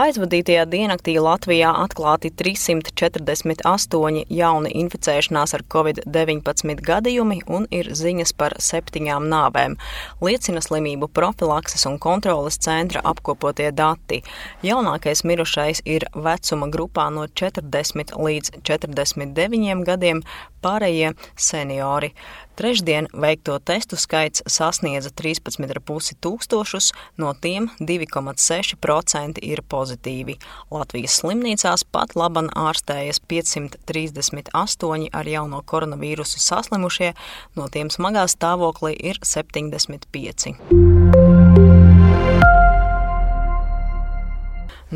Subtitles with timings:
[0.00, 9.26] Aizvadītajā diennaktī Latvijā atklāti 348 jauni inficēšanās ar covid-19 gadījumi un ir ziņas par septiņām
[9.28, 9.74] nāvēm,
[10.22, 14.22] liecina slimību profilakses un kontroles centra apkopotie dati.
[14.62, 20.22] Jaunākais mirušais ir vecuma grupā no 40 līdz 49 gadiem,
[20.62, 22.14] pārējie seniori.
[22.60, 30.36] Trešdien veikto testu skaits sasniedza 13,5 tūkstošus, no tiem 2,6% ir pozitīvi.
[30.68, 37.14] Latvijas slimnīcās pat laban ārstējas 538 ar jauno koronavīrusu saslimušie,
[37.56, 41.29] no tiem smagā stāvoklī ir 75.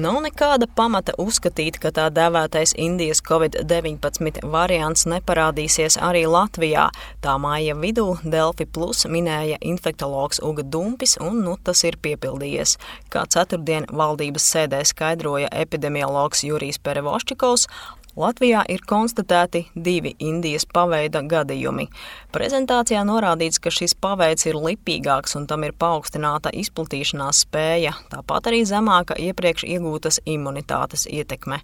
[0.04, 6.90] Nav nekāda pamata uzskatīt, ka tā dēvētais Indijas covid-19 variants neparādīsies arī Latvijā.
[7.24, 12.76] Tā māja vidū Delfi Plus minēja infektologs Uga Dumpis, un nu tas ir piepildījies.
[13.08, 17.70] Kā ceturtdien valdības sēdē skaidroja epidemiologs Jurijs Perevoščikovs,
[18.16, 21.88] Latvijā ir konstatēti divi Indijas paveida gadījumi.
[22.34, 28.62] Prezentācijā norādīts, ka šis paveids ir lipīgāks un tam ir paaugstināta izplatīšanās spēja, tāpat arī
[28.70, 31.58] zemāka iepriekš iegūtas imunitātes ietekme.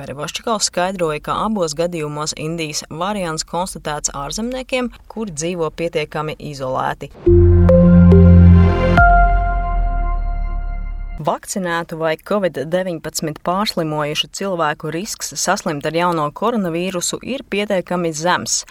[0.00, 7.12] Perevoščikovs skaidroja, ka abos gadījumos Indijas variants konstatēts ārzemniekiem, kuri dzīvo pietiekami izolēti.
[11.20, 18.62] Vakcinētu vai covid-19 pārslimojušu cilvēku risks saslimt ar jauno koronavīrusu ir pietiekami zems,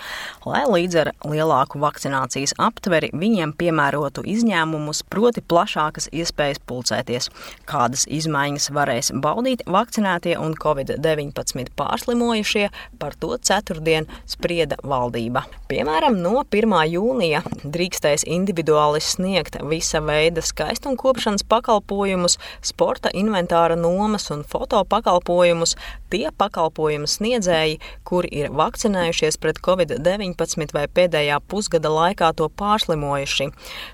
[0.49, 7.29] lai līdz ar lielāku vakcinācijas aptveri viņiem piemērotu izņēmumus, proti plašākas iespējas pulcēties.
[7.69, 12.65] Kādas izmaiņas varēs baudīt vakcinētie un covid-19 pārslimojušie,
[12.97, 15.45] par to ceturtdien sprieda valdība.
[15.69, 16.75] Piemēram, no 1.
[16.95, 25.75] jūnija drīkstēs individuāli sniegt visa veida skaistumkopšanas pakalpojumus, sporta inventāra nomas un foto pakalpojumus
[26.09, 27.77] tie pakalpojumu sniedzēji,
[28.07, 33.49] kuri ir vakcinējušies pret covid-19 vai pēdējā pusgada laikā to pārslimojuši.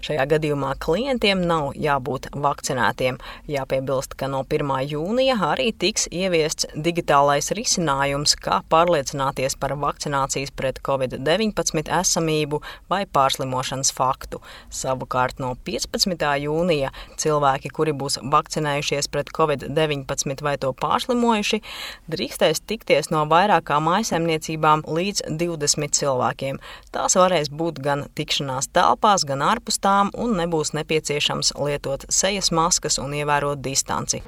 [0.06, 3.20] Šajā gadījumā klientiem nav jābūt vakcinētiem.
[3.52, 4.74] Jāpiebilst, ka no 1.
[4.92, 12.62] jūnija arī tiks ieviests digitālais risinājums, kā pārliecināties par vakcinācijas pret covid-19 esamību
[12.92, 14.42] vai pārslimošanas faktu.
[14.72, 16.26] Savukārt no 15.
[16.46, 21.62] jūnija cilvēki, kuri būs vakcinējušies pret covid-19 vai to pārslimojuši,
[22.12, 26.60] drīkstēs tikties no vairākām maisaimniecībām līdz 20 cilvēkiem.
[26.96, 33.00] Tās varēs būt gan tikšanās telpās, gan ārpus tām, un nebūs nepieciešams lietot sejas maskas
[33.02, 34.24] un ievērot distanci.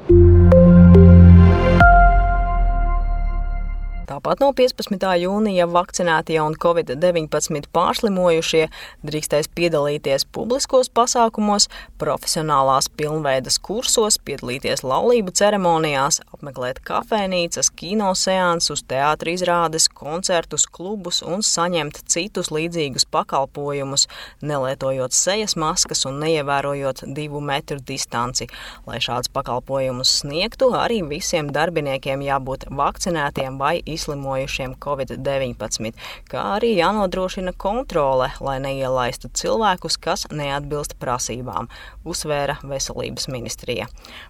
[4.28, 5.06] Tāpat no 15.
[5.22, 8.66] jūnija vakcinētie un covid-19 pārslimojušie
[9.08, 19.38] drīkstēs piedalīties publiskos pasākumos, profesionālās pilnveidas kursos, piedalīties laulību ceremonijās, apmeklēt kafejnīcas, kino seansus, teātris
[19.40, 24.10] izrādes, koncertus, klubus un saņemt citus līdzīgus pakalpojumus,
[24.44, 28.50] nelietojot sejas maskas un neievērojot divu metru distanci.
[28.92, 35.94] Lai šādus pakalpojumus sniegtu, arī visiem darbiniekiem jābūt vakcinētiem vai izslēgtiem izslimojušiem Covid-19,
[36.30, 41.70] kā arī jānodrošina kontrole, lai neielaistu cilvēkus, kas neatbilst prasībām,
[42.06, 43.88] uzsvēra Veselības ministrija.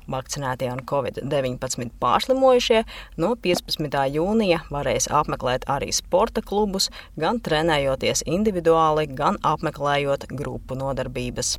[0.07, 2.83] Vakcinētie un Covid-19 pārslimojušie
[3.17, 4.03] no 15.
[4.17, 11.57] jūnija varēs apmeklēt arī sporta klubus, gan trenējoties individuāli, gan apmeklējot grupu nodarbības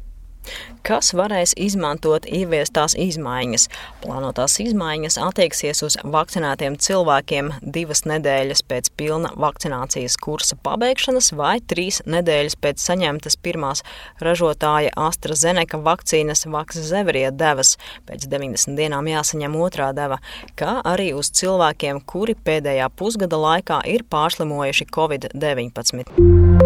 [0.86, 3.68] kas varēs izmantot ieviestās izmaiņas.
[4.02, 12.00] Plānotās izmaiņas attieksies uz vakcinētiem cilvēkiem divas nedēļas pēc pilna vakcinācijas kursa pabeigšanas vai trīs
[12.08, 13.84] nedēļas pēc saņemtas pirmās
[14.24, 17.76] ražotāja AstraZeneca vakcīnas Vakzevrie devas.
[18.08, 20.20] Pēc 90 dienām jāsaņem otrā deva,
[20.58, 26.57] kā arī uz cilvēkiem, kuri pēdējā pusgada laikā ir pārslimojuši Covid-19.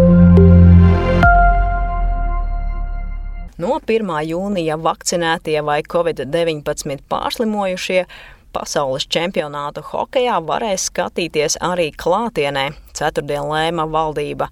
[3.61, 4.09] No 1.
[4.25, 8.07] jūnija vakcinētie vai covid-19 pārslimojušie
[8.53, 14.49] pasaules čempionātu hokejā varēs skatīties arī klātienē, ceturtdien lēma valdība.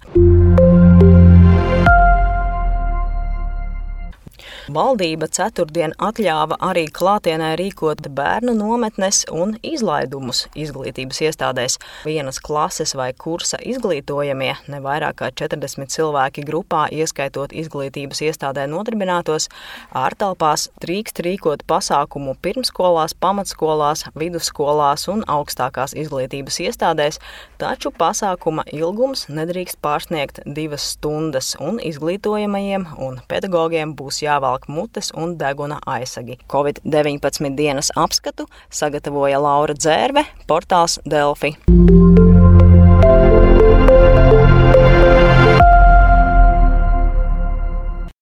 [4.71, 11.75] Valdība ceturtdien atļāva arī klātienē rīkot bērnu nometnes un izlaidumus izglītības iestādēs.
[12.07, 19.49] Vienas klases vai kursa izglītojamie, ne vairāk kā 40 cilvēki grupā, ieskaitot izglītības iestādē nodarbinātos,
[19.91, 27.19] ārtelpās drīkst rīkot pasākumu pirmskolās, pamatskolās, vidusskolās un augstākās izglītības iestādēs,
[27.59, 35.37] taču pasākuma ilgums nedrīkst pārsniegt divas stundas, un izglītojamajiem un pedagogiem būs jāvelk mutes un
[35.39, 36.37] deguna aizsagi.
[36.53, 41.55] Covid-19 dienas apskatu sagatavoja Laura Dzērve, portāls Delfi.